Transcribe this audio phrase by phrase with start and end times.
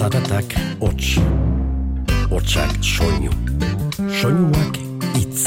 [0.00, 1.20] Zaratak hots.
[2.30, 3.30] Hotsak soinu.
[4.08, 4.78] Soinuak
[5.12, 5.42] hitz.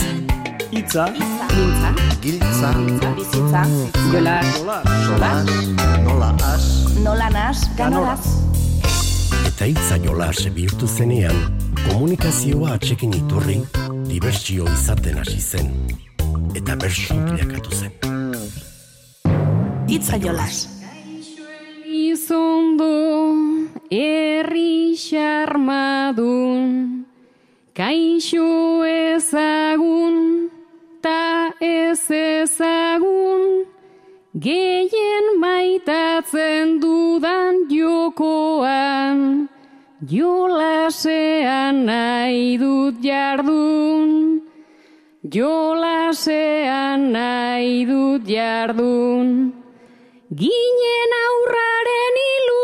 [0.69, 1.89] Itza, Giltza,
[2.21, 2.69] Giltza,
[3.17, 3.63] bizitza,
[4.11, 4.35] jola,
[5.07, 5.49] solas,
[6.05, 6.67] nola as,
[7.01, 8.27] nola nas, ganoraz.
[9.49, 11.33] Eta hitza jolas bihurtu zenean,
[11.87, 13.57] komunikazioa atxekin iturri,
[14.05, 15.73] dibertsio izaten hasi zen.
[16.53, 17.91] Eta bersu bilakatu zen.
[19.89, 20.72] Hitza jolas.
[23.91, 27.05] Herri xarmadun.
[27.73, 30.49] Kaixo ezagun
[31.01, 33.65] ta ez ezagun.
[34.33, 39.49] Gehien maitatzen dudan jokoan
[40.11, 44.41] Jolasean nahi dut jardun.
[45.23, 49.53] Jolasean nahi dut jardun.
[50.41, 52.62] Ginen aurraren ilusioa,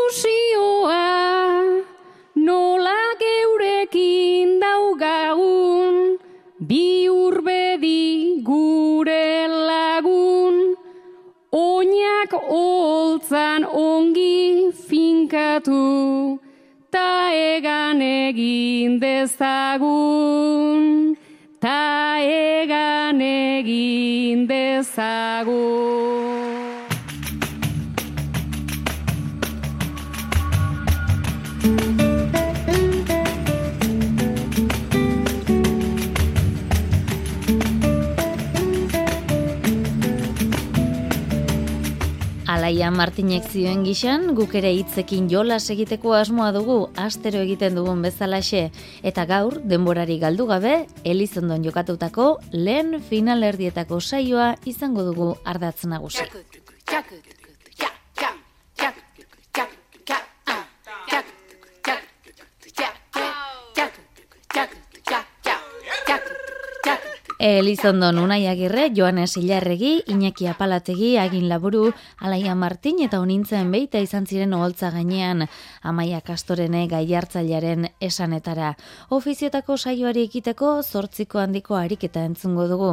[12.50, 16.38] holtzan ongi finkatu,
[16.94, 20.82] ta egan egin dezagun,
[21.62, 26.29] ta egan egin dezagun.
[42.50, 48.64] Alaia Martinek zioen gixan, guk ere hitzekin jolas egiteko asmoa dugu, astero egiten dugun bezalaxe,
[49.06, 50.72] eta gaur, denborari galdu gabe,
[51.06, 56.26] Elizondon jokatutako lehen finalerdietako saioa izango dugu ardatz nagusi.
[67.42, 74.26] Elizondon Unai Agirre, Joanes Ilarregi, Iñaki Apalategi, Agin Laburu, Alaia Martin eta Unintzen beita izan
[74.26, 75.46] ziren oholtza gainean
[75.80, 78.74] Amaia Kastorene gaiartzailearen esanetara.
[79.08, 82.92] Ofiziotako saioari ekiteko zortziko handiko ariketa entzungo dugu.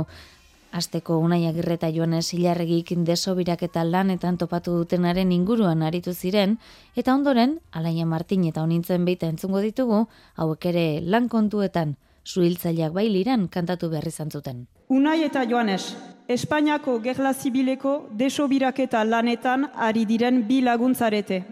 [0.71, 6.57] Asteko Unai Agirre eta Joanes Ilarregik desobirak eta lanetan topatu dutenaren inguruan aritu ziren,
[6.95, 10.05] eta ondoren, Alaia Martin eta Unintzen beita entzungo ditugu,
[10.37, 11.97] hauek ere lan kontuetan,
[12.27, 14.67] suhiltzaileak bailiran kantatu behar izan zuten.
[14.89, 15.95] Unai eta Joanes,
[16.27, 21.43] Espainiako gerla zibileko desobiraketa lanetan ari diren bi laguntzarete.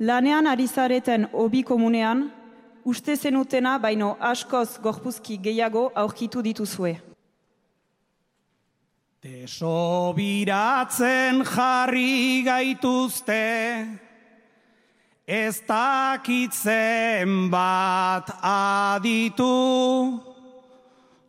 [0.00, 2.30] Lanean ari zareten obi komunean,
[2.84, 7.00] uste zenutena baino askoz gorpuzki gehiago aurkitu dituzue.
[9.22, 13.86] Desobiratzen jarri gaituzte,
[15.30, 19.46] ez dakitzen bat aditu,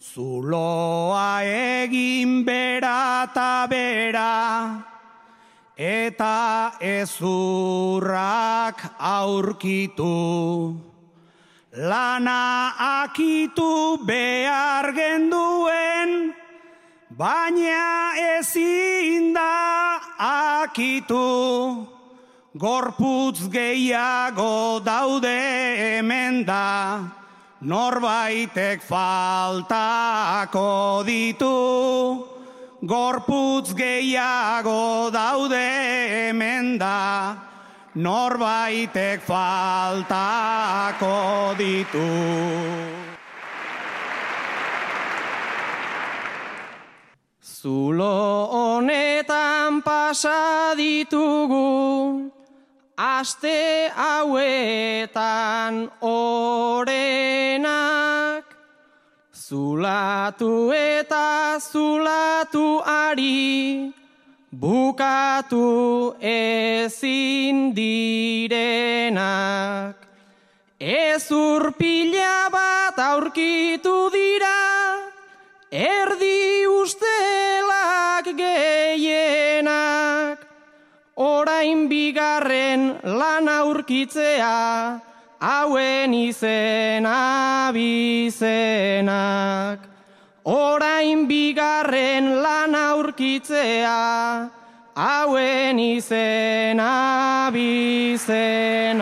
[0.02, 4.34] zuloa egin bera eta bera,
[5.78, 10.18] eta ezurrak aurkitu.
[11.78, 12.74] Lana
[13.06, 16.34] akitu behar genduen,
[17.14, 22.01] baina ezin da akitu.
[22.54, 25.32] Gorputz gehiago daude
[25.80, 27.00] hemen da,
[27.64, 30.60] norbaitek faltako
[31.08, 32.28] ditu.
[32.84, 35.64] Gorputz gehiago daude
[36.12, 37.38] hemen da,
[37.96, 41.16] norbaitek faltako
[41.56, 42.10] ditu.
[47.62, 52.32] Zulo honetan pasa ditugu,
[53.02, 57.66] aste hauetan orenak,
[59.34, 63.94] zulatu eta zulatu ari,
[64.54, 69.18] bukatu ezin direnak.
[70.80, 74.62] Ezur pila bat aurkitu dira,
[75.72, 79.51] erdi ustelak gehienak,
[81.42, 85.02] orain bigarren lan aurkitzea,
[85.42, 89.00] hauen izena bizenak.
[90.46, 94.50] Orain bigarren lan aurkitzea,
[94.96, 99.02] hauen izena bizenak.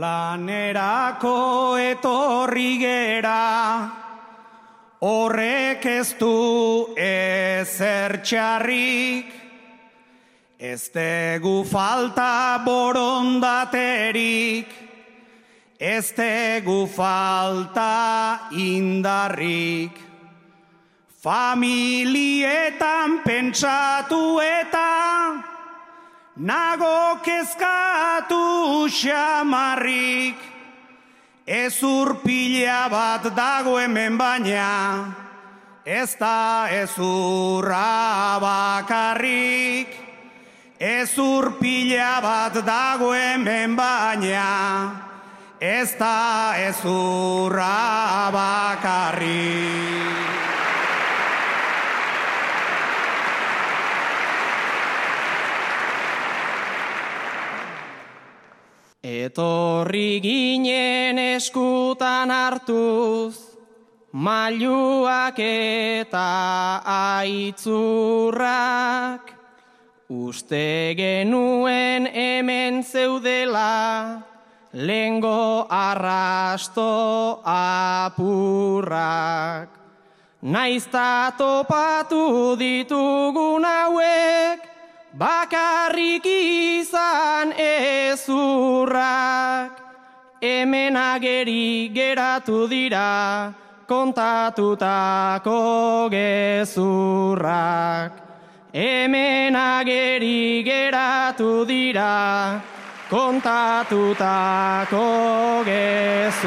[0.00, 3.92] Lanerako etorri gera,
[5.04, 9.28] horrek ez du ezer txarrik,
[10.56, 14.72] ez tegu falta borondaterik,
[15.76, 20.00] ez tegu falta indarrik.
[21.20, 24.88] Familietan pentsatu eta
[26.40, 30.50] nago kezkatu xamarrik,
[31.50, 35.10] Ez urpila bat dago hemen baina,
[35.84, 39.90] ez da ez urra bakarrik.
[40.78, 44.94] Ez urpila bat dago hemen baina,
[45.58, 49.89] ez da ez urra bakarrik.
[59.20, 63.36] Etorri ginen eskutan hartuz,
[64.12, 66.80] mailuak eta
[67.20, 68.40] aitzurrak,
[70.08, 74.24] uste genuen hemen zeudela,
[74.72, 78.48] lengo arrasto apurrak.
[80.40, 84.69] Naizta topatu ditugun hauek,
[85.12, 86.26] bakarrik
[86.80, 88.90] izan ezurrak,
[90.40, 93.52] hemen ageri geratu dira
[93.90, 95.58] kontatutako
[96.10, 98.12] gezurrak.
[98.72, 102.60] Hemen ageri geratu dira
[103.10, 105.06] kontatutako
[105.66, 106.40] gezurrak.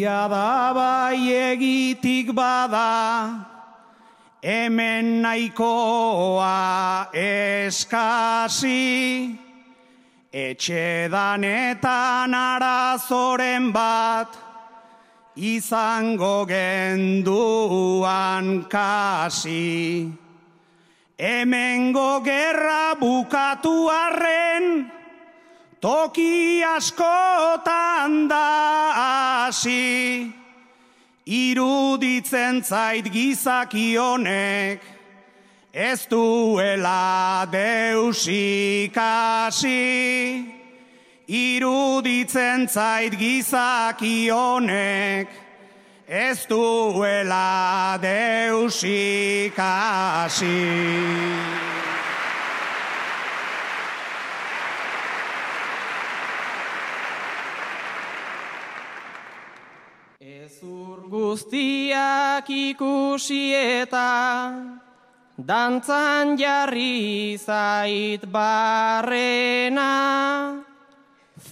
[0.00, 3.44] Egia da bai egitik bada,
[4.42, 9.36] hemen nahikoa eskasi,
[10.32, 14.32] etxe danetan arazoren bat,
[15.36, 20.08] izango genduan kasi.
[21.18, 24.90] Hemengo gerra bukatu arren,
[25.80, 30.32] toki askotan da hasi,
[31.26, 34.80] iruditzen zait gizaki honek,
[35.72, 40.58] ez duela deusik hasi.
[41.30, 45.28] Iruditzen zait gizaki honek,
[46.08, 51.69] ez duela deusik hasi.
[61.20, 64.08] Guztiak ikusi eta
[65.36, 69.92] dantzan jarri zait barrena.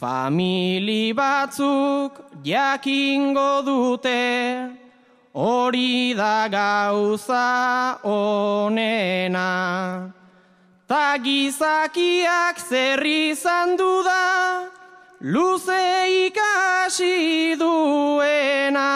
[0.00, 2.12] Famili batzuk
[2.44, 4.24] jakingo dute
[5.34, 9.48] hori da gauza onena.
[10.88, 14.68] Ta gizakiak zer izan duda,
[15.20, 15.84] luze
[16.26, 18.88] ikasi duena,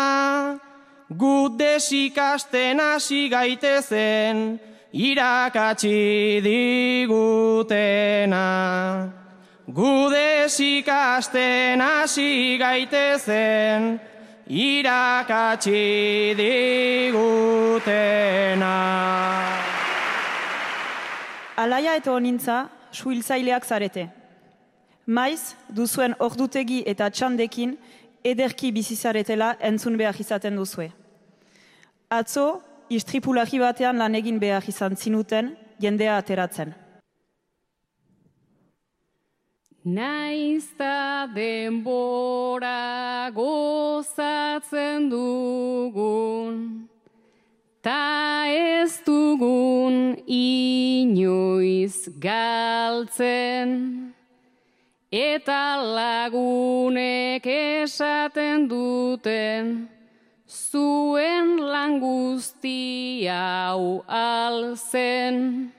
[1.17, 4.61] gut desikasten hasi gaitezen,
[4.93, 8.43] irakatsi digutena.
[9.67, 14.01] Gudez ikasten hasi gaitezen,
[14.49, 17.43] irakatsi digutena.
[21.57, 24.09] Alaia eta honintza, suhiltzaileak zarete.
[25.07, 27.77] Maiz, duzuen ordutegi eta txandekin,
[28.25, 31.02] ederki bizizaretela entzun behar izaten duzue.
[32.13, 32.61] Atzo,
[32.93, 36.75] istripulari batean lan egin behar izan zinuten, jendea ateratzen.
[39.83, 46.59] Naizta denbora gozatzen dugun,
[47.81, 49.97] ta ez dugun
[50.29, 53.73] inoiz galtzen.
[55.11, 55.63] Eta
[55.97, 59.92] lagunek esaten duten,
[60.53, 65.73] zuen lan guzti hau alzen.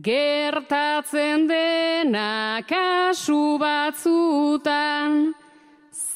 [0.00, 5.34] Gertatzen dena kasu batzutan,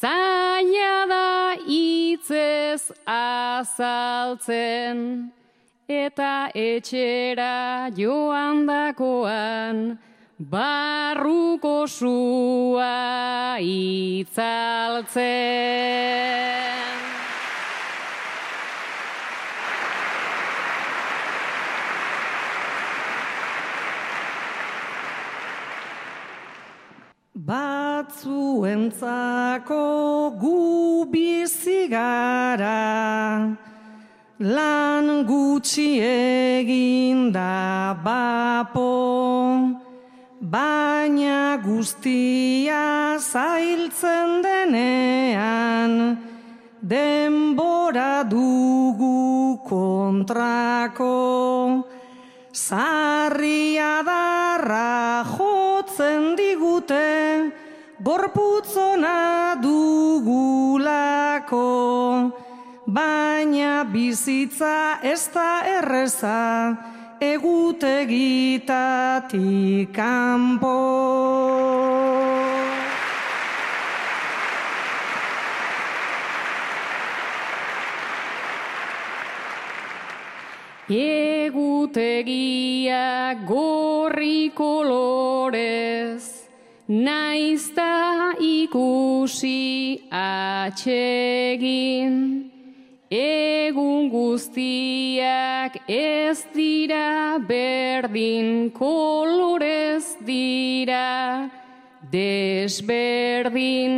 [0.01, 4.99] zaila da itzez azaltzen.
[5.87, 9.99] Eta etxera joan dakoan,
[10.39, 14.57] barruko sua itzaltzen.
[27.47, 28.75] Batzuentzako
[30.35, 33.55] gu bizi gara,
[34.41, 38.91] lan gutxi egin da bapo,
[40.43, 46.19] baina guztia zailtzen denean,
[46.83, 51.15] denbora dugu kontrako,
[52.51, 55.06] zarria darra
[58.17, 61.61] gorputzona dugulako,
[62.87, 66.77] baina bizitza ez da erreza,
[67.21, 70.77] egutegitatik kanpo.
[80.89, 83.05] Egutegia
[83.45, 86.26] gorri kolorez,
[86.89, 91.35] naizta ikusi atsegin.
[93.11, 101.51] Egun guztiak ez dira berdin kolorez dira
[102.11, 103.95] desberdin.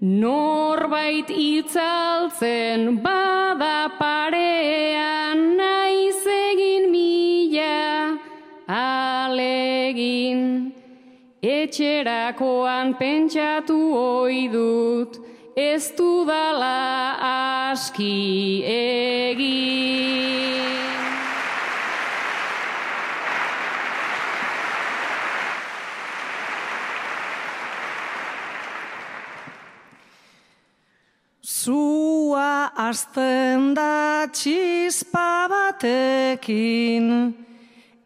[0.00, 5.17] Norbait itzaltzen bada parean
[11.42, 15.20] Etxerakoan pentsatu ohi dut,
[15.54, 17.14] ez dudala
[17.70, 20.18] aski egin.
[31.42, 37.06] Zua azten da txispa batekin,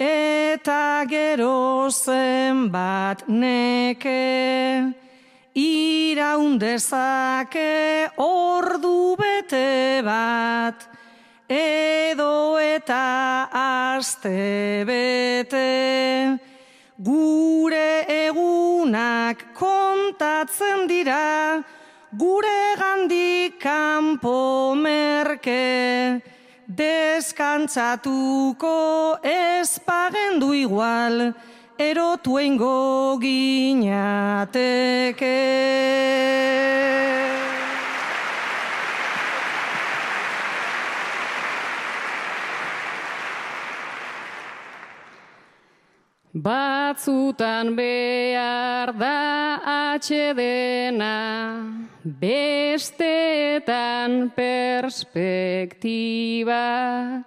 [0.02, 4.94] eta gero zenbat neke,
[5.54, 6.90] iraundezake
[8.18, 10.88] ordu bete bat,
[11.48, 16.38] edo eta aste bete,
[16.98, 21.62] gure egunak kontatzen dira,
[22.18, 26.22] gure gandik kanpo merke,
[26.76, 31.34] deskantzatuko ez pagendu igual,
[31.78, 34.02] erotu eingo ginateke.
[46.32, 51.12] Batzutan behar da atxedena,
[52.04, 53.72] bestetan
[54.34, 57.22] perspektiba,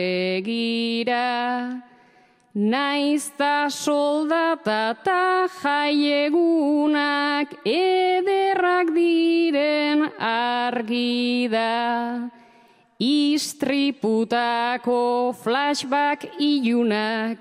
[2.51, 12.40] Naizta soldata eta jaiegunak ederrak diren argi da.
[13.01, 14.93] Istriputako
[15.33, 17.41] flashback ilunak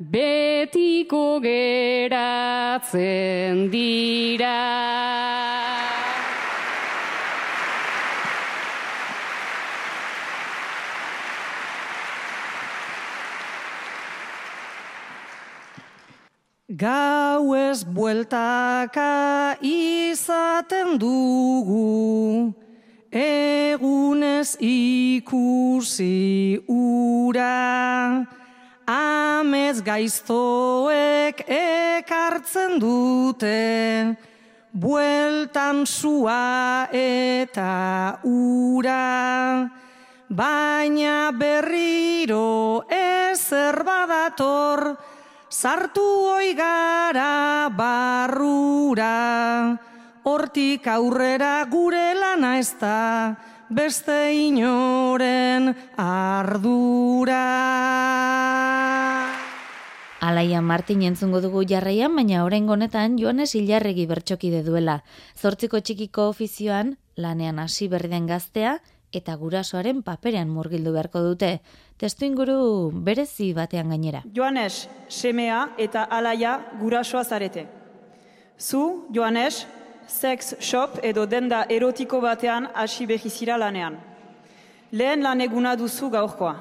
[0.00, 2.88] betiko geratzen
[3.68, 4.56] dira.
[16.72, 22.52] Gau ez bueltaka izaten dugu,
[23.12, 28.26] egunez ikusi ura,
[28.86, 34.16] amez gaiztoek ekartzen dute,
[34.72, 39.70] bueltan sua eta ura,
[40.28, 44.96] baina berriro ezer badator,
[45.48, 49.78] sartu oigara barrura,
[50.26, 53.38] hortik aurrera gure lana ez da,
[53.70, 55.70] beste inoren
[56.02, 57.42] ardura.
[60.26, 65.04] Alaia Martin entzungo dugu jarraian, baina orain honetan Joanes Ilarregi bertxokide duela.
[65.38, 68.80] Zortziko txikiko ofizioan, lanean hasi berri den gaztea,
[69.14, 71.60] eta gurasoaren paperean murgildu beharko dute.
[72.02, 74.26] Testu inguru berezi batean gainera.
[74.34, 77.68] Joanes, semea eta alaia gurasoa zarete.
[78.58, 79.66] Zu, Joanes,
[80.06, 83.98] sex shop edo denda erotiko batean hasi behizira lanean.
[84.92, 86.54] Lehen lan eguna duzu gaurkoa.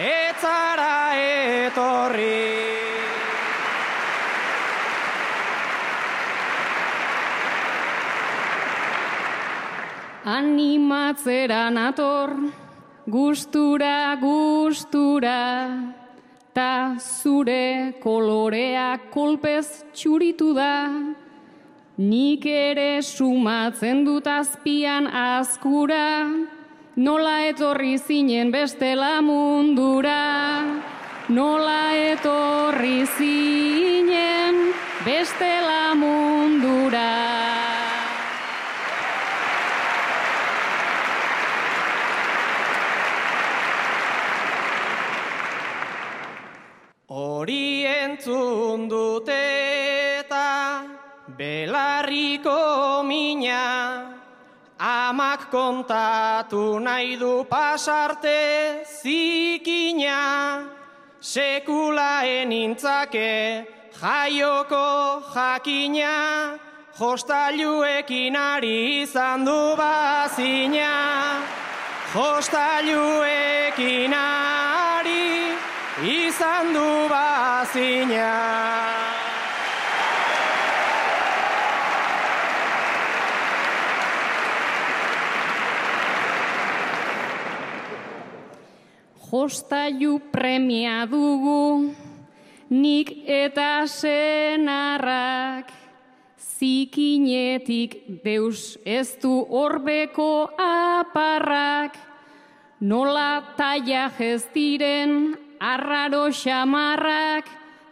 [0.00, 2.75] etzara etorri
[10.26, 12.50] Animatzera nator,
[13.06, 15.94] gustura, gustura,
[16.52, 20.90] ta zure kolorea kolpez txuritu da.
[21.98, 26.26] Nik ere sumatzen dut azpian azkura,
[26.96, 30.18] nola etorri zinen bestela mundura.
[31.28, 34.74] Nola etorri zinen
[35.06, 37.25] bestela mundura.
[47.36, 50.88] Hori entzun dut eta
[51.36, 54.16] belarriko mina
[54.80, 60.64] Amak kontatu nahi du pasarte zikina.
[61.20, 63.66] Sekula enintzake
[64.00, 66.58] jaioko jakina
[66.98, 71.42] Jostailuekin ari izan du bazina.
[72.14, 74.65] Jostailuekin ari
[76.02, 78.32] izan du bazina.
[89.26, 91.92] Jostailu premia dugu,
[92.70, 95.72] nik eta senarrak,
[96.38, 101.98] zikinetik deus ez du horbeko aparrak,
[102.80, 104.08] nola taia
[104.54, 107.44] diren arraro xamarrak,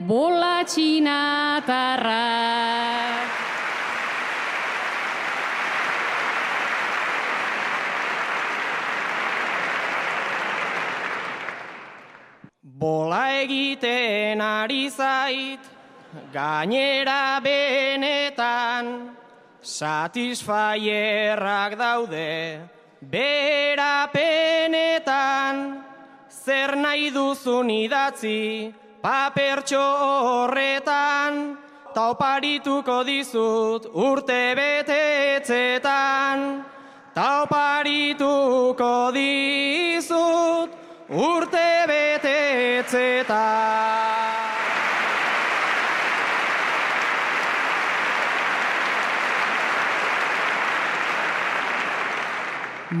[0.00, 3.28] bola txinatarrak.
[12.80, 15.60] Bola egiten ari zait,
[16.32, 19.10] gainera benetan,
[19.62, 22.60] satisfaierrak daude,
[23.00, 25.84] berapenetan,
[26.28, 31.56] zer nahi duzun idatzi, papertxo horretan,
[31.94, 36.64] ta oparituko dizut urte betetzetan,
[37.14, 40.70] ta oparituko dizut
[41.10, 43.99] urte betetzetan.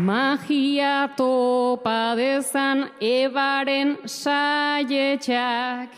[0.00, 5.92] Magia topa dezan ebaren saietxak,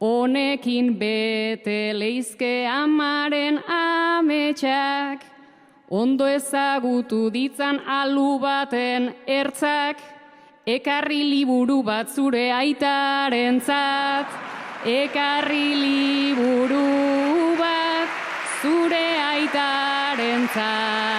[0.00, 5.24] honekin bete leizke amaren ametxak,
[5.88, 9.96] ondo ezagutu ditzan alu baten ertzak,
[10.66, 14.28] ekarri liburu bat zure aitarentzat,
[14.84, 18.08] ekarri liburu bat
[18.60, 21.15] zure aitarentzat.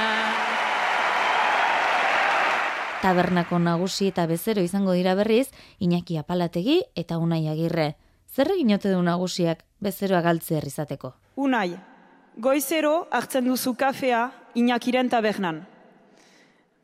[3.08, 5.48] Tabernako nagusi eta bezero izango dira berriz,
[5.80, 7.96] Iñaki Apalategi eta Unai Agirre.
[8.28, 11.14] Zer egin ote du nagusiak bezeroa galtze izateko?
[11.40, 11.78] Unai,
[12.36, 14.26] goizero hartzen duzu kafea
[14.60, 15.64] Iñakiren tabernan.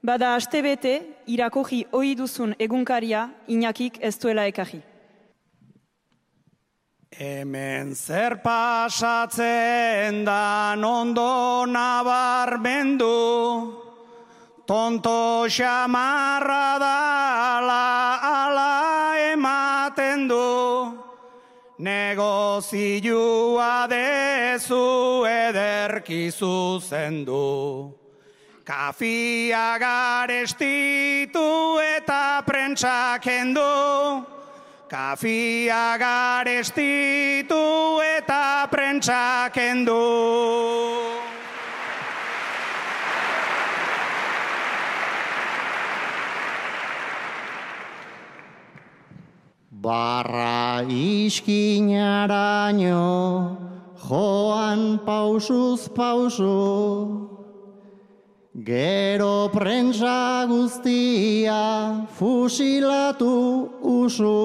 [0.01, 0.95] Bada astebete
[1.27, 4.79] irakoji ohi duzun egunkaria Iñakik ez duela ekarri.
[7.19, 13.11] Hemen zer pasatzen da ondo nabarmendu,
[14.65, 20.97] tonto xamarra dala ala ematen du,
[21.79, 27.91] negozioa dezu ederki zuzendu.
[28.63, 34.23] Kafia garestitu eta prentsak kendu,
[34.87, 41.22] Kafia garestitu eta prentsak kendu.
[49.83, 51.59] Barra iskinaraino
[53.99, 57.27] joan pausuz pausu,
[58.63, 63.35] gero prentsa guztia fusilatu
[63.83, 64.39] usu,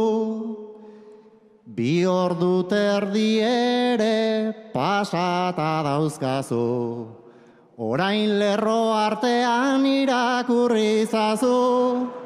[1.70, 7.06] bi ordu terdi ere pasata dauzkazu,
[7.78, 12.17] orain lerro artean irakurri zazu,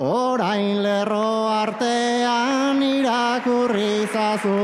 [0.00, 4.58] orain lerro artean irakurri zazu.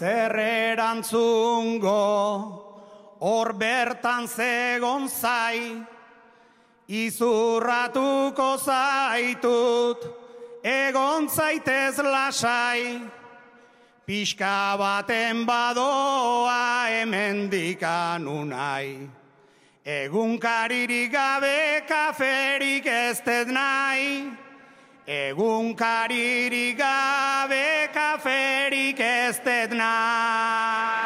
[0.00, 1.90] zer erantzungo
[3.20, 5.76] hor bertan zegon zai
[6.88, 10.06] izurratuko zaitut
[10.64, 13.19] egon zaitez lasai
[14.10, 19.06] pixka baten badoa hemendikan unai
[19.86, 24.10] egunkaririk gabe kaferik ez nahi
[25.10, 30.99] Egun karirik gabe kaferik ez dut nahi.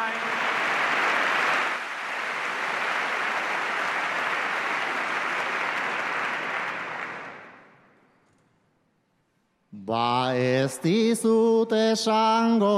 [9.85, 12.73] Ba ez dizut esango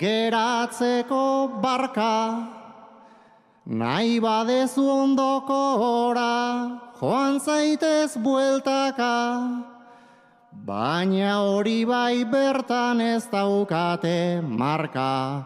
[0.00, 2.48] geratzeko barka,
[3.66, 5.58] nahi badezu ondoko
[6.08, 9.18] ora, joan zaitez bueltaka.
[10.64, 15.44] Baina hori bai bertan ez daukate marka,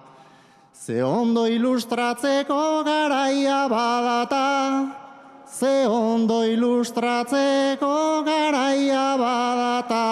[0.70, 5.05] ze ondo ilustratzeko garaia badata,
[5.58, 10.04] ze ondo ilustratzeko garaia badata.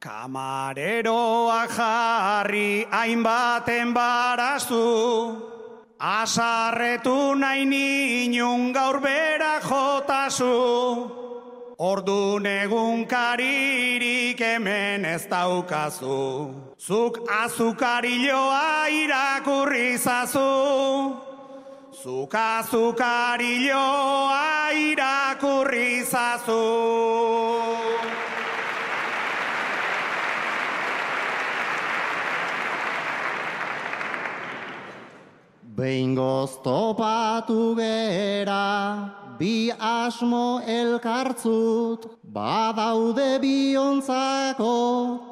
[0.00, 4.88] Kamareroak jarri hainbaten barazu,
[6.00, 11.21] Asarretu nahi ninun gaur bera jotazu,
[11.82, 21.18] Ordu negun karirik hemen ez daukazu, Zuk azukariloa irakurri zazu,
[21.90, 23.74] Zuk azukariloa
[24.78, 26.62] irakurri zazu.
[35.74, 38.62] Behin goztopatu gera,
[39.42, 44.74] bi asmo elkartzut, badaude biontzako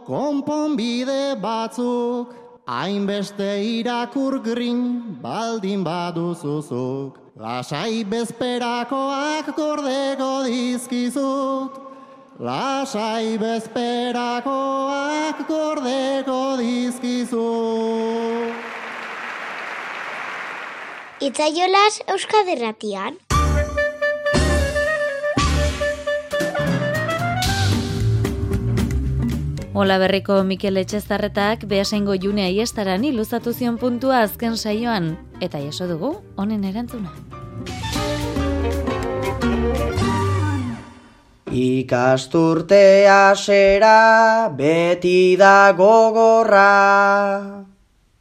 [0.08, 2.34] konponbide batzuk,
[2.66, 4.82] hainbeste irakur grin
[5.22, 11.78] baldin baduzuzuk, lasai bezperakoak gordeko dizkizut,
[12.50, 18.54] lasai bezperakoak gordeko dizkizut.
[21.20, 23.29] Itzaiolas Euskaderratian.
[29.72, 36.10] Ola berriko Mikel Etxezarretak behasengo junea iestaran iluzatu zion puntua azken saioan, eta jaso dugu,
[36.34, 37.12] honen erantzuna.
[41.50, 46.66] Ikasturtea sera beti da gogorra.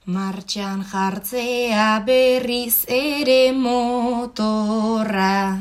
[0.05, 5.57] Martxan jartzea berriz ere motorra,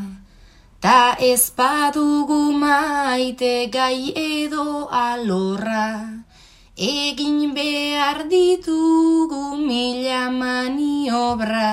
[0.81, 5.89] ta ez badugu maite gai edo alorra,
[6.77, 11.73] egin behar ditugu mila maniobra,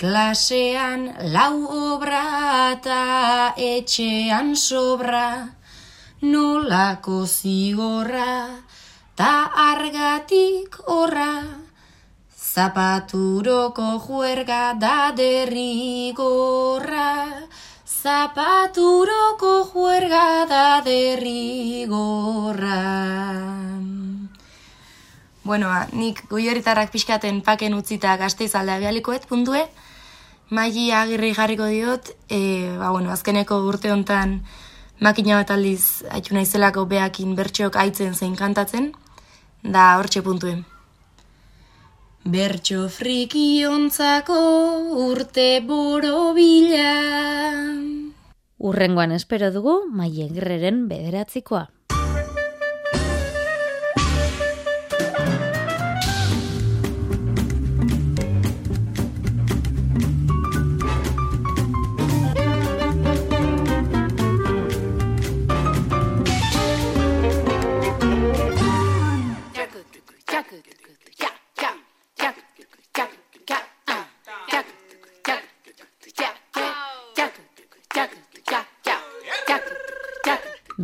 [0.00, 1.56] klasean lau
[1.94, 2.24] obra
[2.72, 5.54] eta etxean sobra,
[6.22, 8.34] nolako zigorra,
[9.14, 9.32] ta
[9.70, 11.34] argatik horra.
[12.58, 17.10] Zapaturoko juerga da derrigorra,
[18.08, 22.78] Zapaturoko juerga da derrigorra.
[25.44, 29.60] Bueno, ba, nik goioritarrak pixkaten paken utzita gazteiz aldea bialikoet puntue,
[30.48, 32.40] maili agirri jarriko diot, e,
[32.80, 34.40] ba, bueno, azkeneko urte hontan
[35.04, 38.92] makina bat aldiz haitxuna izelako beakin bertxeok aitzen zein kantatzen,
[39.62, 40.64] da hortxe puntuen.
[42.24, 44.40] Bertxo friki ontzako
[45.10, 47.87] urte boro bila.
[48.58, 51.68] Urrengoan espero dugu maiegreren bederatzikoa.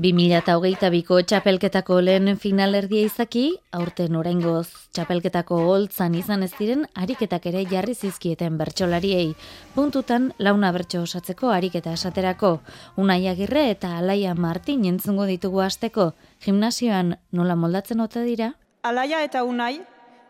[0.05, 7.95] 2008ko txapelketako lehen finalerdia izaki, aurten oraingoz txapelketako holtzan izan ez diren ariketak ere jarri
[7.95, 9.31] zizkieten bertsolariei.
[9.73, 12.59] Puntutan launa bertso osatzeko ariketa esaterako,
[13.01, 16.11] Unai Agirre eta Alaia Martin entzungo ditugu hasteko
[16.45, 18.53] gimnasioan nola moldatzen ote dira?
[18.83, 19.79] Alaia eta Unai,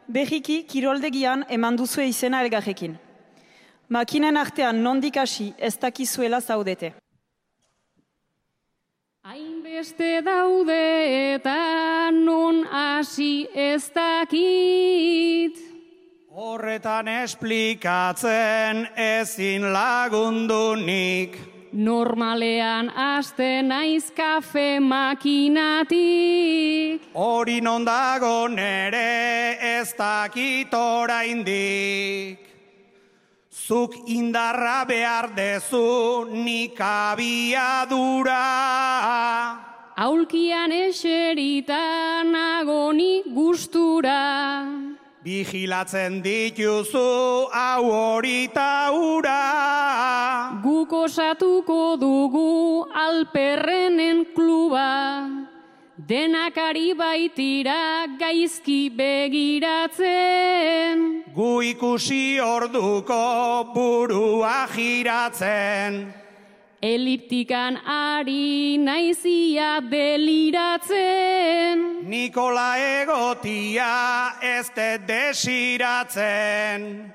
[0.07, 2.95] behiki kiroldegian eman duzue izena elgarrekin.
[3.89, 6.95] Makinen artean nondik hasi ez dakizuela zaudete.
[9.25, 15.57] Hainbeste daude eta non hasi ez dakit.
[16.29, 21.41] Horretan esplikatzen ezin lagundu nik.
[21.73, 25.97] Normalean aste naiz kafe makinatik.
[27.15, 32.54] Hori non dago nere ez dakit oraindik.
[33.65, 38.37] Zuk indarra behar dezu nik abiadura.
[39.97, 44.69] Aulkian eseritan agoni gustura.
[45.25, 48.51] Bigilatzen dituzu hau hori
[48.93, 49.41] ura.
[50.63, 55.44] Guk osatuko dugu alperrenen kluba.
[56.07, 60.05] Denakari baitira gaizki begiratzen.
[61.33, 66.13] Gu ikusi orduko burua giratzen.
[66.83, 70.95] Eliptikan ari naizia deliratzen.
[72.05, 77.13] Nikola egotia ez de desiratzen.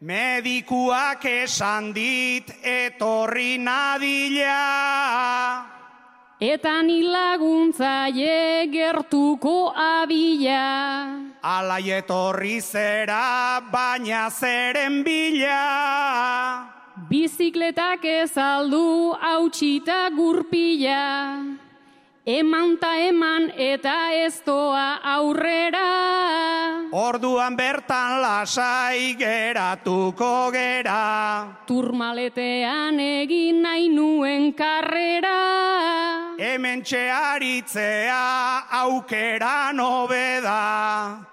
[0.00, 5.77] Medikuak esan dit etorri nadila.
[6.38, 11.34] Eta ni laguntzaile gertuko abila.
[11.42, 15.58] Alai etorri zera, baina zeren bila.
[17.10, 21.42] Bizikletak ez aldu hautsita gurpila.
[22.28, 25.80] Eman ta eman eta ez doa aurrera.
[26.92, 31.64] Orduan bertan lasai geratuko gera.
[31.64, 36.36] Turmaletean egin nahi nuen karrera.
[36.36, 38.20] Hemen txearitzea
[38.76, 41.24] aukera nobeda.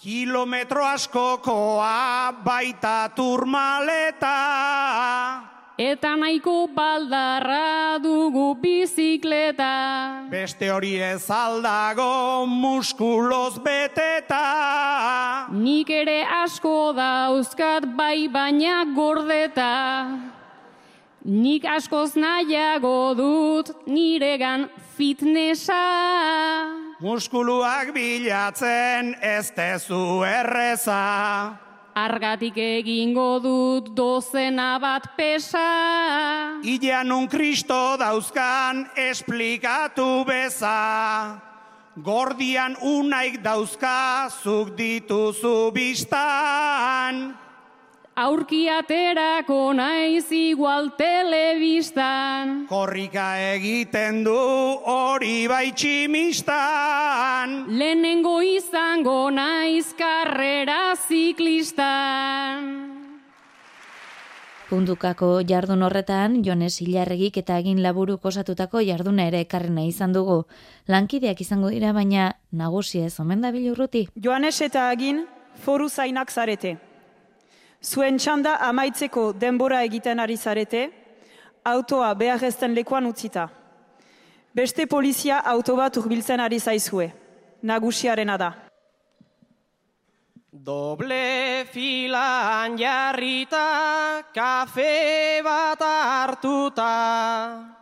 [0.00, 4.32] Kilometro askokoa baita turmaleta.
[5.76, 10.24] Eta nahiko baldarra dugu bizikleta.
[10.30, 15.48] Beste hori ez aldago muskuloz beteta.
[15.52, 20.16] Nik ere asko dauzkat bai baina gordeta.
[21.28, 25.76] Nik askoz nahiago dut niregan fitnessa.
[27.04, 31.65] Muskuluak bilatzen ez tezu erreza.
[31.96, 36.60] Argatik egingo dut dozena bat pesa.
[36.60, 41.40] Ilean un kristo dauzkan esplikatu beza.
[41.96, 47.45] Gordian unaik dauzka zuk dituzu biztan.
[48.16, 52.62] Aurkiaterako naiz igual telebistan.
[52.64, 54.32] Korrika egiten du
[54.88, 57.52] hori bai tximistan.
[57.68, 62.72] Lehenengo izango naiz karrera ziklistan.
[64.70, 70.46] Pundukako jardun horretan, Jones Ilarregik eta egin laburuk osatutako jarduna ere ekarrena izan dugu.
[70.88, 74.08] Lankideak izango dira, baina nagusi ez omen da bilurruti.
[74.16, 75.26] Joanes eta agin
[75.60, 76.78] foru zainak zarete.
[77.86, 80.88] Zuen txanda amaitzeko denbora egiten ari zarete,
[81.62, 83.46] autoa behar ezten lekuan utzita.
[84.56, 87.10] Beste polizia auto bat urbiltzen ari zaizue.
[87.62, 88.50] Nagusiarena da.
[90.50, 93.64] Doble filan jarrita,
[94.34, 97.75] kafe bat hartuta.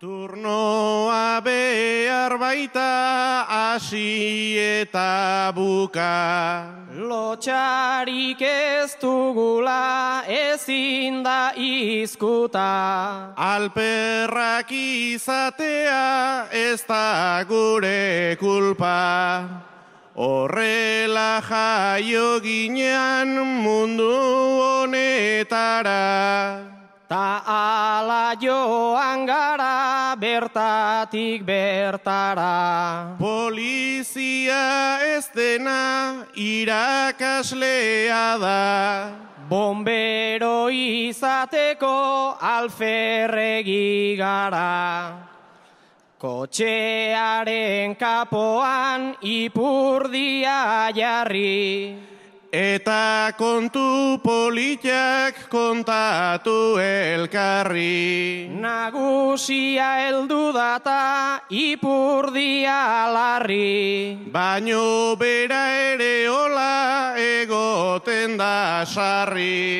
[0.00, 6.88] Turnoa behar baita hasi eta buka.
[6.96, 13.36] Lotxarik ez dugula ezin da izkuta.
[13.36, 19.44] Alperrak izatea ez da gure kulpa.
[20.16, 24.16] Horrela jaio ginean mundu
[24.64, 26.00] honetara.
[27.10, 33.18] Ta ala joan gara bertatik bertara.
[33.18, 38.62] Polizia ez dena irakaslea da.
[39.50, 45.18] Bombero izateko alferregi gara.
[46.14, 52.09] Kotxearen kapoan ipurdia jarri.
[52.50, 58.50] Eta kontu politiak kontatu elkarri.
[58.50, 64.18] Nagusia heldu data ipurdia larri.
[64.34, 69.70] Baino bera ere hola egoten da sarri.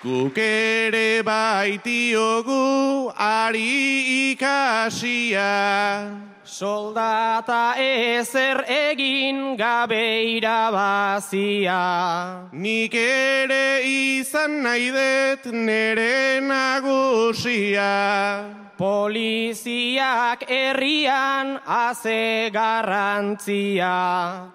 [0.00, 6.31] Guk ere baitiogu ari ikasia.
[6.52, 11.80] Soldata ezer egin gabe irabazia.
[12.52, 18.44] Nik ere izan nahi dut nere nagusia.
[18.76, 24.52] Poliziak herrian haze garrantzia.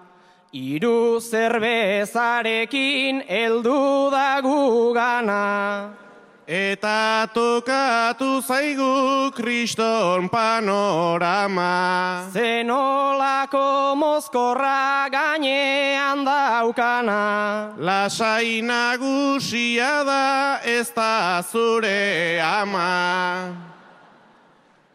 [0.54, 6.06] Iru zerbezarekin eldu da gugana.
[6.48, 12.24] Eta tokatu zaigu kriston panorama.
[12.32, 17.76] Zenolako mozkorra gainean daukana.
[17.76, 23.52] Lasai nagusia da ez da zure ama.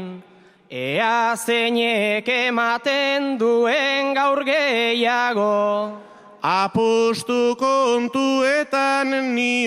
[0.71, 6.12] Ea zeinek ematen duen gaur gehiago.
[6.43, 9.63] Apustu kontuetan ni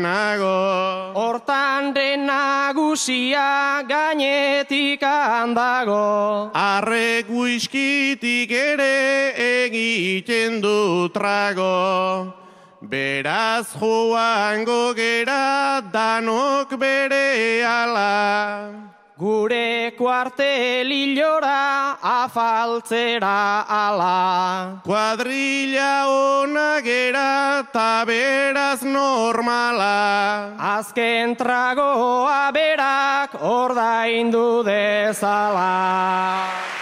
[0.00, 1.12] nago.
[1.12, 1.92] Hortan
[2.24, 6.50] nagusia gainetik handago.
[6.54, 12.32] Arrek whiskytik ere egiten du trago.
[12.80, 18.95] Beraz joango gera danok bere ala.
[19.16, 24.76] Gure kuartelilora afaltzera ala.
[24.84, 30.52] Kuadrilla ona gera ta beraz normala.
[30.60, 36.75] Azken tragoa berak ordaindu dezala.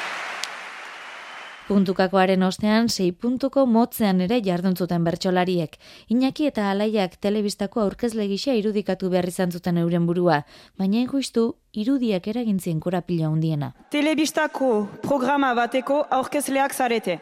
[1.75, 5.73] Puntukakoaren ostean, sei puntuko motzean ere jarduntzuten bertsolariek.
[6.15, 10.37] Iñaki eta alaiak telebistako aurkezle gisa irudikatu behar izan zuten euren burua,
[10.79, 13.73] baina ikustu irudiak eragintzien korapila hundiena.
[13.91, 14.69] Telebistako
[15.03, 17.19] programa bateko aurkezleak zarete.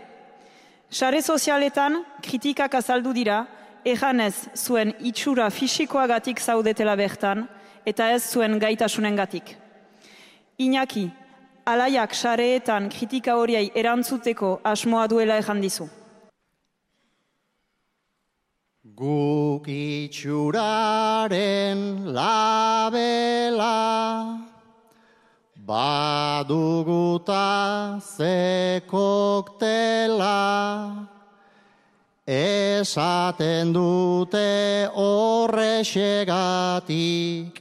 [0.91, 3.47] Sare sozialetan kritikak azaldu dira,
[3.88, 7.47] ejanez zuen itxura fisikoagatik zaudetela bertan,
[7.88, 9.57] eta ez zuen gaitasunen gatik.
[10.61, 11.09] Iñaki,
[11.66, 15.88] alaiak sareetan kritika horiai erantzuteko asmoa duela ejan dizu.
[19.03, 21.79] Guk itxuraren
[22.16, 23.79] labela
[25.66, 27.46] baduguta
[28.01, 30.38] ze koktela
[32.27, 37.52] esaten dute horrexegatik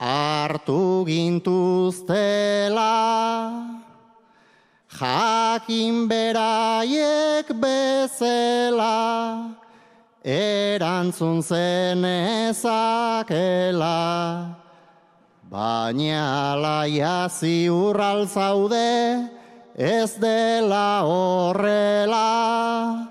[0.00, 2.92] hartu gintuztela,
[4.92, 9.56] jakin beraiek bezela,
[10.24, 13.96] erantzun zen ezakela,
[15.48, 19.28] baina laia ziurral zaude,
[19.76, 23.08] ez dela horrela,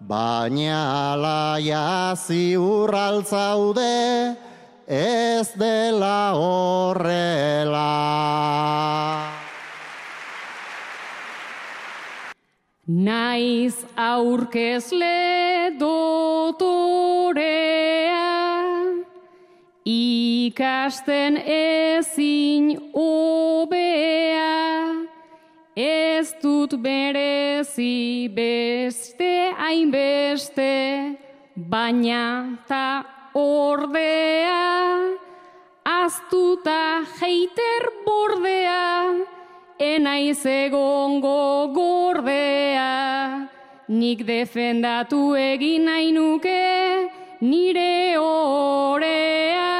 [0.00, 4.49] baina laia ziurral zaude,
[4.90, 7.94] ez dela horrela.
[12.86, 17.06] Naiz aurkezle dotorea,
[19.86, 24.58] ikasten ezin obea,
[25.78, 30.74] ez dut berezi beste hainbeste,
[31.54, 35.16] baina ta ordea,
[35.84, 39.26] aztuta heiter bordea,
[39.78, 43.48] enaiz egongo gordea,
[43.88, 47.10] nik defendatu egin nahi nuke
[47.40, 49.70] nire orea,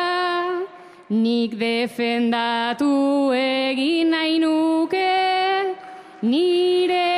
[1.10, 5.08] nik defendatu egin nahi nuke
[6.22, 7.09] nire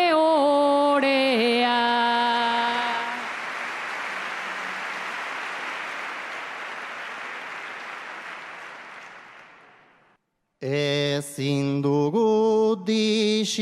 [11.33, 13.57] Ezin dugu disimula,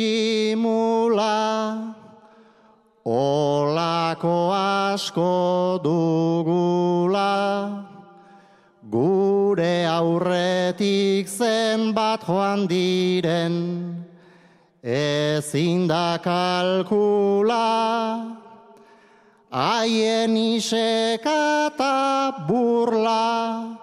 [3.06, 7.30] olako asko dugula,
[9.86, 14.02] aurretik zen bat joan diren,
[14.82, 17.70] ezin da kalkula,
[19.46, 23.79] haien isekata burla,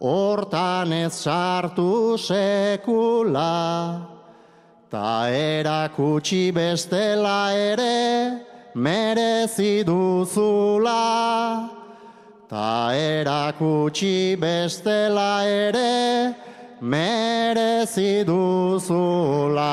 [0.00, 4.06] hortan ez sartu sekula,
[4.90, 8.42] ta erakutsi bestela ere
[8.74, 11.70] merezi duzula,
[12.48, 16.34] ta erakutsi bestela ere
[16.80, 19.72] merezi duzula.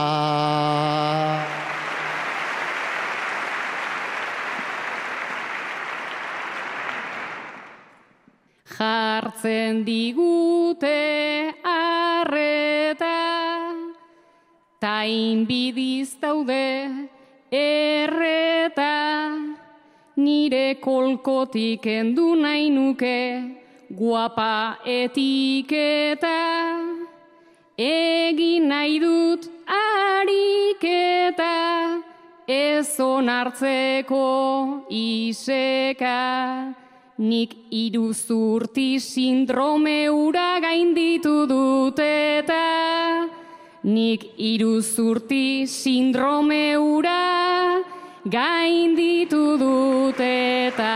[8.84, 13.20] Jartzen digute arreta,
[14.82, 16.68] ta inbidiz daude
[17.48, 18.98] erreta,
[20.26, 23.22] nire kolkotik endu nahi nuke,
[24.02, 26.36] guapa etiketa,
[27.88, 29.48] egin nahi dut
[29.80, 31.56] ariketa,
[32.60, 34.28] ez onartzeko
[34.92, 36.20] iseka,
[37.18, 43.30] nik iruzurti sindrome ura gainditu dut eta,
[43.84, 47.84] nik iruzurti sindrome ura
[48.26, 50.94] gainditu dut eta.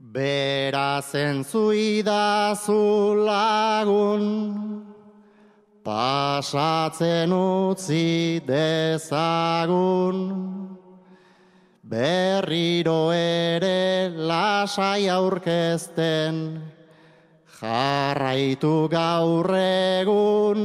[0.00, 2.74] Bera zentzuidazu
[3.20, 4.75] lagun,
[5.86, 10.18] pasatzen utzi dezagun.
[11.86, 16.60] Berriro ere lasai aurkezten,
[17.60, 20.60] jarraitu gaur egun.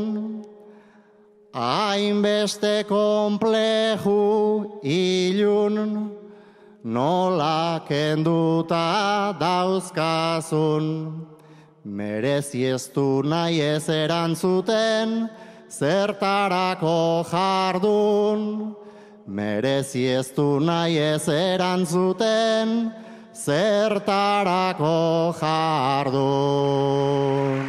[1.54, 4.22] Hainbeste kompleju
[4.82, 5.78] ilun,
[6.84, 11.31] nola kenduta dauzkazun.
[11.84, 15.30] Merezi ez du nahi ez erantzuten,
[15.66, 18.76] zertarako jardun.
[19.26, 22.92] Merezi ez du nahi ez erantzuten,
[23.34, 27.66] zertarako jardun.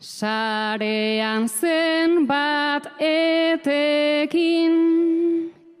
[0.00, 4.72] Sarean zen bat etekin,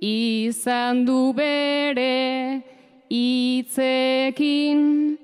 [0.00, 2.69] izan du bere
[3.10, 5.18] itzekin,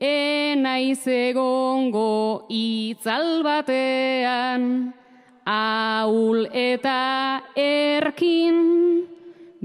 [0.00, 4.92] enaiz egongo itzal batean,
[5.46, 9.08] aul eta erkin,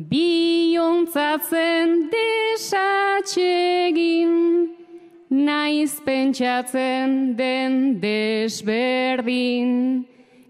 [0.10, 4.34] biontzatzen desatxegin,
[5.30, 10.06] naiz pentsatzen den desberdin,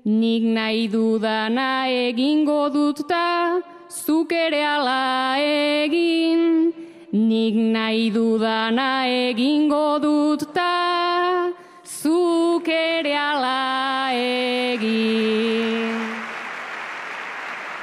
[0.06, 6.74] nik nahi dudana egingo dut ta, zuk ere ala egin,
[7.12, 11.50] nik nahi dudana egingo dut ta,
[11.82, 15.98] zuk ere ala egin.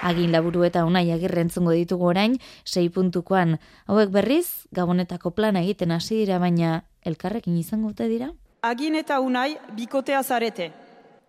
[0.07, 3.59] Agin laburu eta unai agirre entzungo ditugu orain, sei puntukoan.
[3.91, 8.31] Hauek berriz, gabonetako plana egiten hasi dira, baina elkarrekin izango ote dira?
[8.62, 10.70] Agin eta unai bikotea zarete.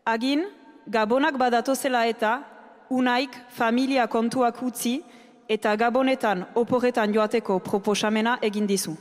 [0.05, 0.45] Agin,
[0.85, 2.43] gabonak badatozela eta
[2.93, 5.01] unaik familia kontuak utzi
[5.49, 8.95] eta gabonetan oporretan joateko proposamena egin dizu.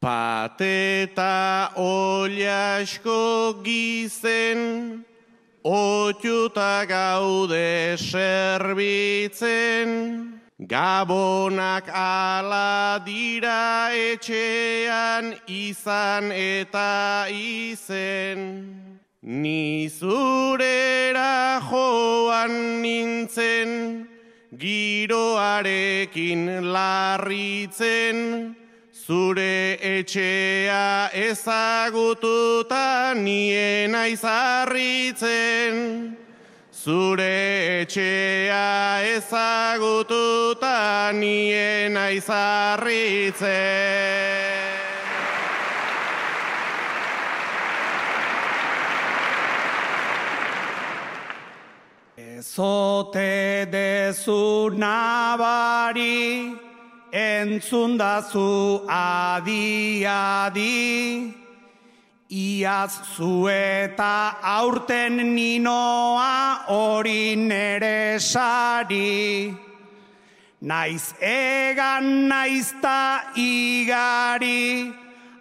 [0.00, 5.04] Pateta oliasko gizen,
[5.62, 9.90] otxuta gaude serbitzen,
[10.56, 18.40] gabonak ala dira etxean izan eta izen.
[19.22, 24.08] Ni zurera joan nintzen,
[24.58, 26.42] giroarekin
[26.72, 28.56] larritzen,
[28.92, 36.16] zure etxea ezagututa niena izarritzen.
[36.72, 43.40] Zure etxea ezagututa niena izarritzen.
[52.50, 56.58] Zote dezu nabari,
[57.12, 61.32] entzundazu adi adi,
[62.28, 69.54] iaz zu eta aurten ninoa hori nere sari.
[70.60, 74.92] Naiz egan naizta igari,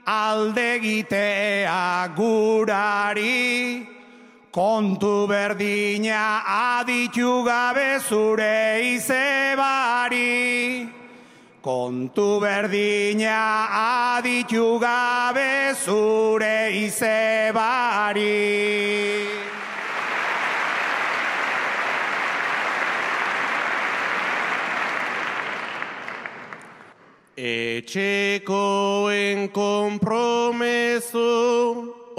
[0.05, 3.98] alde gitea gurari,
[4.51, 6.41] kontu berdina
[6.81, 10.89] aditu gabe zure izebari.
[11.61, 18.29] Kontu berdina aditu gabe zure izebari.
[27.39, 31.23] Etxekoen kompromezu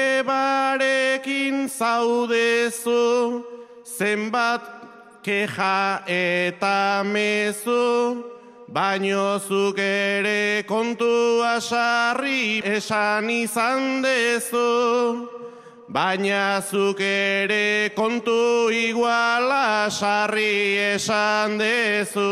[1.69, 3.43] zaudezu,
[3.85, 4.63] zenbat
[5.23, 8.25] keja eta mezu,
[8.67, 15.31] Baino zuk ere kontua sarri esan izan dezu,
[15.89, 22.27] baina zuk ere kontu iguala sarri esan dezu.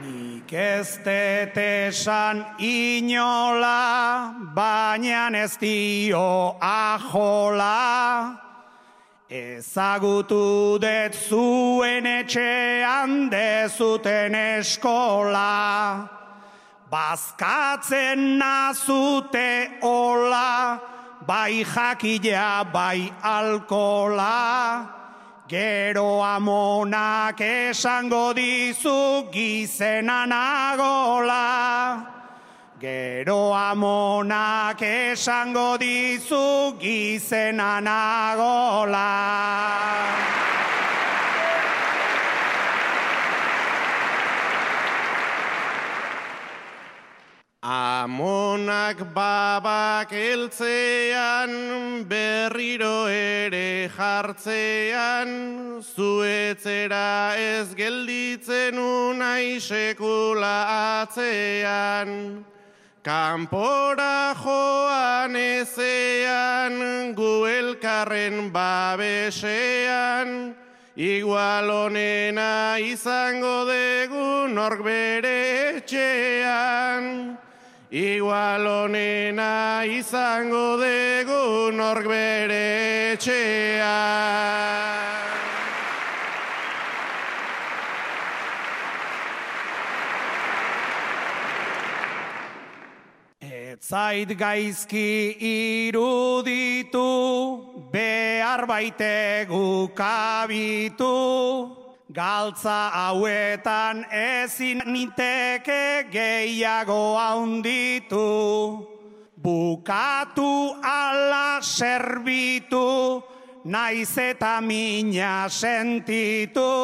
[0.00, 8.45] Nik ez esan inola, baina ez dio ajola.
[9.28, 16.08] Ezagutu det zuen etxean dezuten eskola.
[16.88, 20.80] Bazkatzen nazute ola,
[21.26, 24.86] bai jakila, bai alkola.
[25.48, 32.15] Gero amonak esango dizu gizena nagola.
[32.78, 39.12] Gero amonak esango dizu gizena nagola.
[47.64, 62.44] Amonak babak eltzean, berriro ere jartzean, zuetzera ez gelditzen unai sekula atzean.
[63.06, 70.56] Kampora joan ezean, gu elkarren babesean,
[70.96, 77.38] igual honena izango dugu nork bere etxean.
[77.92, 84.85] Igual honena izango dugu nork bere etxea.
[93.86, 97.06] Zait gaizki iruditu,
[97.92, 101.14] behar baitegu kabitu,
[102.10, 108.26] Galtza hauetan ezin niteke gehiago haunditu.
[109.38, 113.22] Bukatu ala serbitu,
[113.64, 116.74] naiz eta mina sentitu.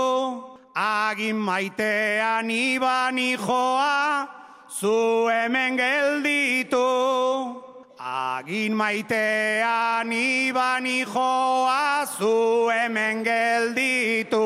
[0.75, 4.42] Agin maitean iban joa,
[4.81, 6.87] zu hemen gelditu.
[7.99, 14.43] Agin maitean iban joa zu hemen gelditu.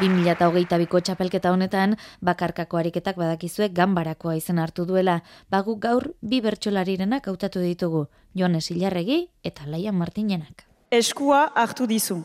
[0.00, 5.20] 2008 biko txapelketa honetan, bakarkako ariketak badakizuek ganbarakoa izan hartu duela,
[5.50, 10.66] bagu gaur bi bertsolarirenak hautatu ditugu, Jones Ilarregi eta Laian Martinenak.
[10.90, 12.24] Eskua hartu dizu,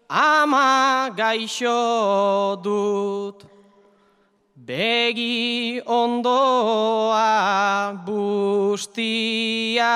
[0.09, 3.43] ama gaixo dut.
[4.55, 7.19] Begi ondoa
[8.05, 9.91] bustia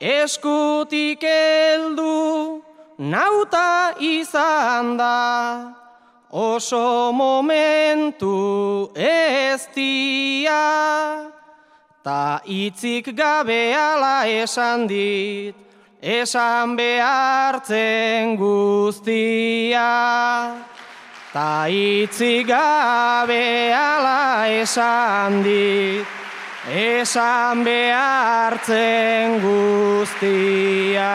[0.00, 2.64] Eskutik heldu
[2.96, 5.76] nauta izan da,
[6.32, 11.28] oso momentu ez dia,
[12.02, 15.61] ta itzik gabe ala esan dit,
[16.02, 19.86] esan behartzen guztia.
[21.32, 26.04] Ta itzik gabe ala esan dit,
[26.66, 31.12] esan behartzen guztia.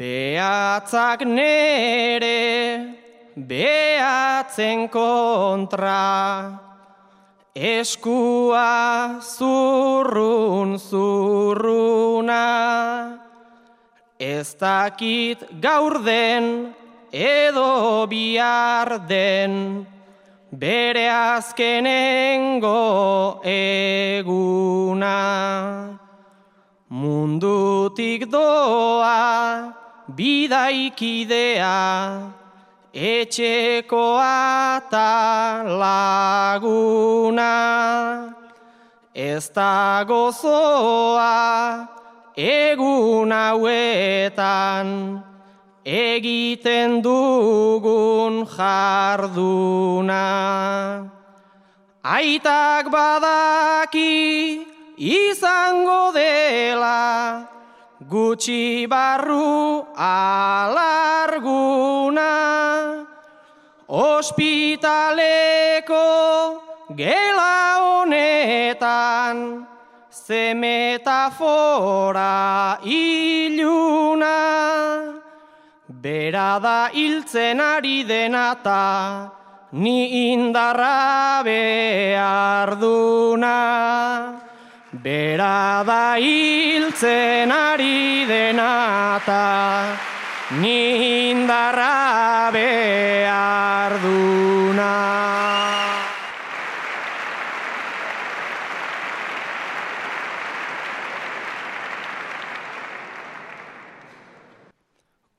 [0.00, 2.96] Beatzak nere,
[3.36, 6.56] beatzen kontra,
[7.52, 12.46] eskua zurrun zurruna,
[14.16, 16.72] ez dakit gaur den
[17.12, 19.84] edo bihar den,
[20.48, 22.72] bere azkenengo
[23.44, 25.18] eguna.
[26.88, 29.79] Mundutik doa,
[30.16, 31.76] bidaikidea,
[32.92, 37.54] etxekoa ta laguna.
[39.14, 41.88] Ez da gozoa
[42.36, 44.88] egun hauetan,
[45.84, 50.24] egiten dugun jarduna.
[52.02, 54.64] Aitak badaki
[54.96, 57.48] izango dela,
[58.10, 61.36] gutxi barru alarguna,
[63.86, 65.38] ospitaleko
[66.96, 69.36] gela honetan,
[70.10, 72.34] ze metafora
[72.82, 74.38] iluna,
[75.86, 79.30] bera da hiltzen ari denata,
[79.72, 84.49] ni indarra behar duna.
[84.92, 89.94] Bera da hiltzen ari denata,
[90.58, 94.96] nindarra behar duna.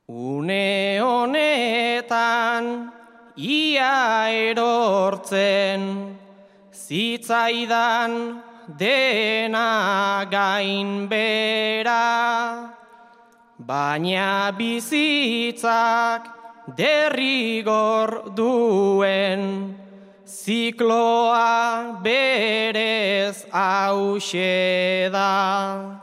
[0.07, 2.87] Une honetan,
[3.35, 6.15] ia erortzen,
[6.71, 12.73] zitzaidan, dena gain bera,
[13.59, 16.27] baina bizitzak
[16.75, 19.75] derrigor duen,
[20.25, 25.99] zikloa berez hause da.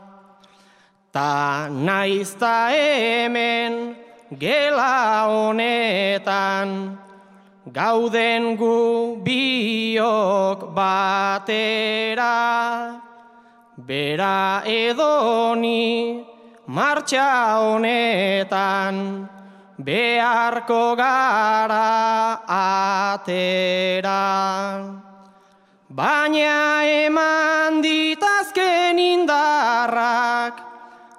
[1.11, 3.95] Ta naizta hemen
[4.37, 6.99] gela honetan,
[7.73, 12.37] gauden gu biok batera,
[13.77, 16.25] bera edoni
[16.65, 19.29] martxa honetan,
[19.77, 22.41] beharko gara
[23.13, 24.25] atera.
[25.89, 30.61] Baina eman ditazken indarrak,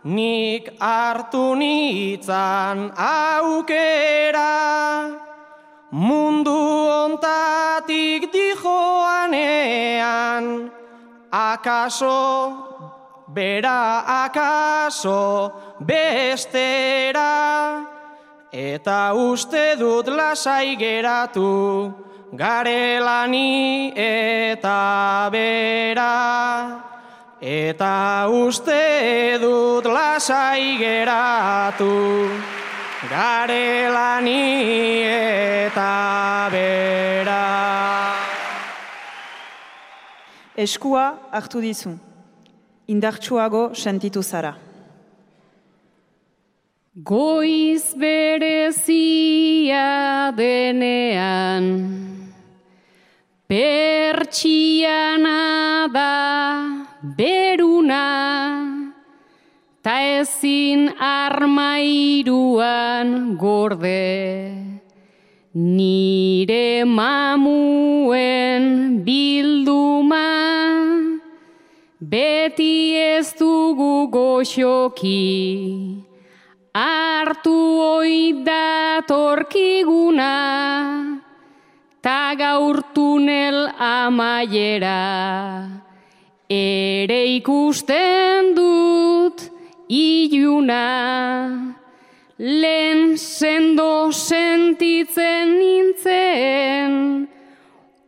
[0.05, 4.49] nik hartu nitzan aukera,
[5.91, 10.71] Mundu ontatik dijoanean,
[11.33, 12.55] akaso,
[13.27, 15.51] bera akaso,
[15.83, 17.83] bestera,
[18.53, 21.91] eta uste dut lasai geratu,
[22.39, 26.87] garelani eta bera.
[27.43, 31.91] Eta uste dut lasai geratu,
[33.09, 37.47] garelani eta bera.
[40.57, 41.95] Eskua hartu dizu,
[42.89, 44.57] indartsuago sentitu zara.
[46.93, 49.87] Goiz berezia
[50.37, 51.65] denean,
[53.49, 55.39] pertsiana
[55.89, 56.13] da
[57.17, 58.60] beruna,
[59.83, 62.69] ta ezin armairuan
[63.41, 64.53] gorde,
[65.55, 68.65] nire mamuen
[69.07, 70.29] bilduma,
[71.99, 76.05] beti ez dugu goxoki,
[76.77, 80.37] hartu oida torkiguna,
[82.05, 85.01] ta gaur tunel amaiera,
[86.51, 89.60] ere ikusten dut,
[89.91, 91.75] iluna,
[92.39, 97.27] lehen sendo sentitzen nintzen,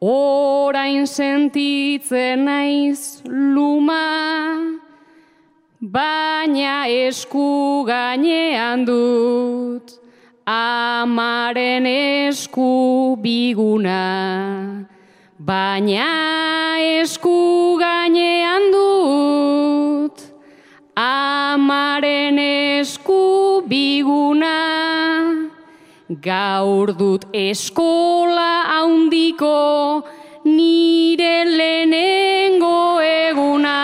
[0.01, 4.78] orain sentitzen naiz luma,
[5.80, 9.99] baina esku gainean dut,
[10.47, 14.87] amaren esku biguna,
[15.37, 18.82] baina esku gainean dut,
[26.23, 30.07] gaur dut eskola haundiko,
[30.45, 33.79] nire lehenengo eguna.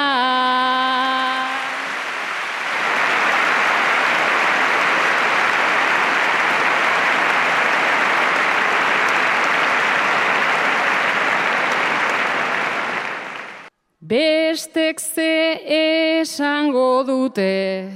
[14.09, 15.35] Bestek ze
[15.79, 17.91] esango dute,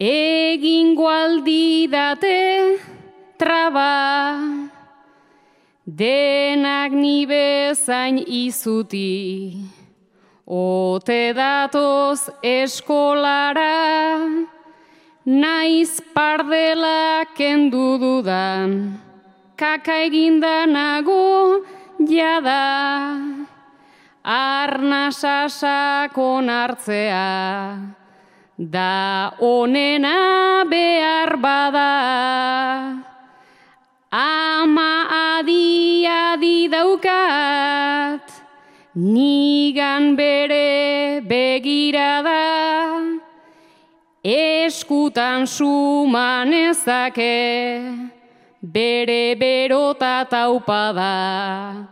[0.00, 2.47] egingo aldi date
[3.38, 4.36] traba,
[5.86, 9.54] denak ni bezain izuti,
[10.44, 14.18] ote datoz eskolara,
[15.24, 18.98] naiz pardela kendu dudan,
[19.56, 21.62] kaka eginda nago
[22.02, 22.66] jada.
[24.28, 27.80] Arna sasakon hartzea,
[28.58, 33.07] da onena behar bada.
[34.10, 35.04] Ama
[35.36, 38.24] adi adi daukat,
[38.96, 43.04] nigan bere begirada,
[44.24, 47.84] eskutan suman ezake,
[48.64, 51.84] bere berota taupada.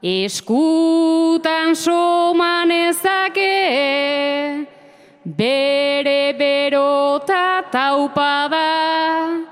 [0.00, 3.60] Eskutan soman ezake,
[5.26, 9.47] bere berota taupada,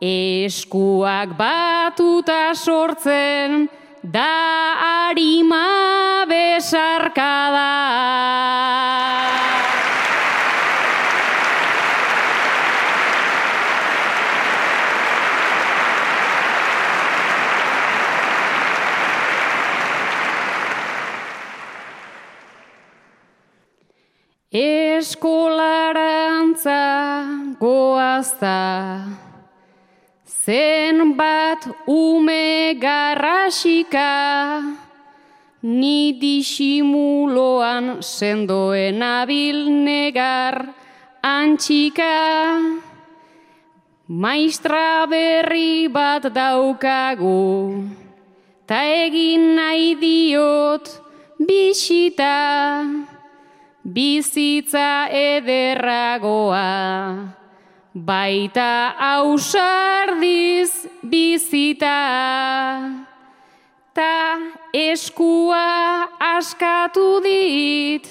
[0.00, 3.68] eskuak batuta sortzen,
[4.02, 4.28] da
[5.08, 7.72] harima besarkada.
[24.56, 26.80] Eskolarantza
[27.60, 28.56] goazta,
[30.46, 34.62] zenbat ume garrasika,
[35.66, 40.70] ni disimuloan sendoen abil negar
[41.18, 42.62] antxika.
[44.06, 47.90] Maistra berri bat daukagu,
[48.70, 50.86] ta egin nahi diot
[51.42, 52.86] bisita
[53.82, 56.70] bizitza ederragoa,
[57.96, 61.96] baita ausardiz bizita,
[63.96, 64.36] ta
[64.72, 68.04] eskua askatu dit,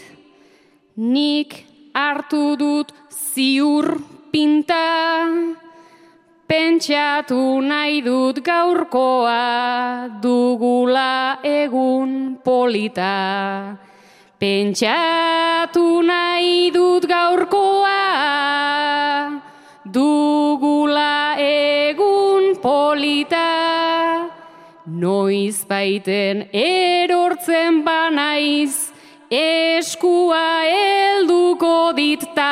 [0.97, 1.53] nik
[1.93, 4.01] hartu dut ziur
[4.33, 5.29] pinta,
[6.49, 13.77] pentsatu nahi dut gaurkoa dugula egun polita.
[14.35, 18.01] Pentsatu nahi dut gaurkoa,
[19.95, 24.27] dugula egun polita,
[24.85, 28.91] noiz baiten erortzen banaiz,
[29.31, 32.51] eskua helduko ditta.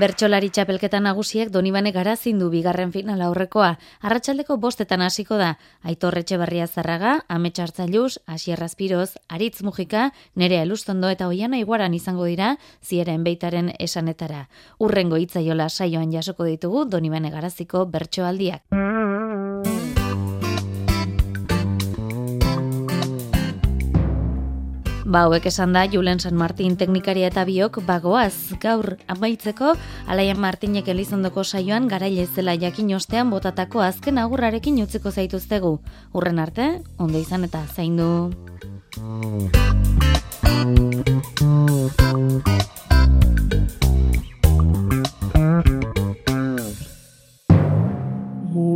[0.00, 3.74] Bertxolari txapelketa nagusiek Donibane garazin du bigarren final aurrekoa.
[4.00, 5.50] Arratsaldeko bostetan hasiko da.
[5.84, 12.54] Aitor Etxebarria Zarraga, Ametsartzailuz, Asier Aspiroz, Aritz Mujika, Nerea Elustondo eta Oiana Iguaran izango dira
[12.80, 14.46] zieren beitaren esanetara.
[14.78, 18.64] Urrengo hitzaiola saioan jasoko ditugu Donibane garaziko bertsoaldiak.
[25.10, 29.72] Ba, hauek esan da, Julen San Martin teknikaria eta biok bagoaz gaur amaitzeko,
[30.06, 35.80] Alaian Martinek elizondoko saioan garaile zela jakin ostean botatako azken agurrarekin utziko zaituztegu.
[36.14, 36.68] Urren arte,
[37.02, 38.30] ondo izan eta zaindu.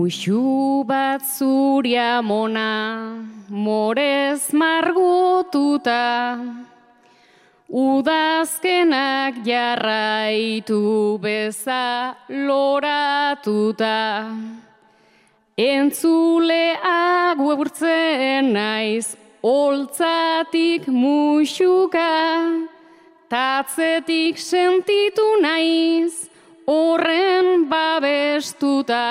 [0.04, 6.36] Muxu bat zuria mona, morez margotuta,
[7.72, 14.28] udazkenak jarraitu beza loratuta,
[15.56, 22.12] entzule agurtzen naiz, oltzatik muxuka,
[23.32, 26.28] tatzetik sentitu naiz,
[26.68, 29.04] horren babestuta,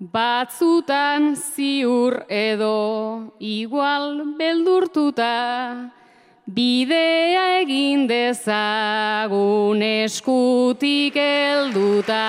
[0.00, 5.90] Batzutan ziur edo igual beldurtuta
[6.46, 12.22] bidea egin dezagun eskutik helduta.